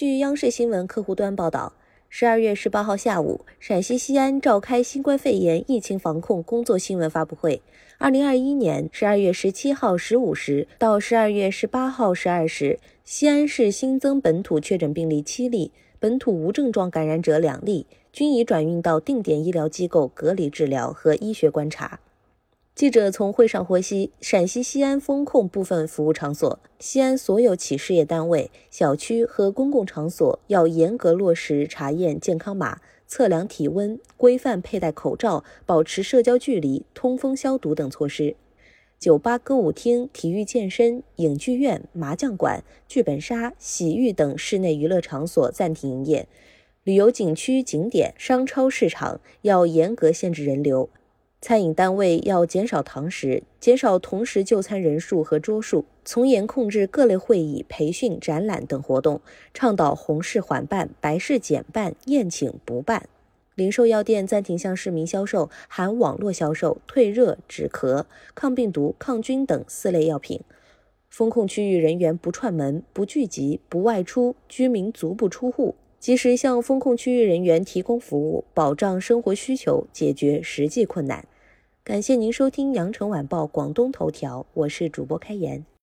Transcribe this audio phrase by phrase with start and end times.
[0.00, 1.74] 据央视新闻客户端报道，
[2.08, 7.60] 十二月十八号下午，陕西西安召开新冠肺炎疫情防控工作新闻发布会。
[7.98, 22.00] 二零二一年十二月十七号十五时到十二月十八号十二时，西安市新增本土确诊病例七例，本土无症状感染者两例，均已转运到定点医疗机构隔离治疗和医学观察。
[22.74, 38.36] 记者从会上获悉，陕西西安封控部分服务场所，西安所有企事业单位、小区和公共场所要严格落实查验健康码、测量体温、规范佩戴口罩、保持社交距离、通风消毒等措施。
[38.98, 46.28] 酒吧、歌舞厅、体育健身、影剧院、麻将馆、剧本杀、洗浴等室内娱乐场所暂停营业。
[46.84, 50.88] 旅游景区、景点、商超市场要严格限制人流。
[51.42, 59.22] 餐饮单位要减少堂食，减少同时就餐人数和桌数，从严控制各类会议、培训、展览等活动，
[59.54, 63.08] 倡导红事缓办、白事减办、宴请不办。
[63.54, 70.42] 零售药店暂停向市民销售含网络销售退热、止咳、抗病毒、抗菌等四类药品。
[71.08, 75.74] 风控区域人员不串门、不聚集、不外出，居民足不出户。
[76.00, 81.28] 及时向风控区域人员提供服务，保障生活需求，解决实际困难。
[81.84, 85.66] 感谢您收听羊城晚报广东头条，我是主播开言。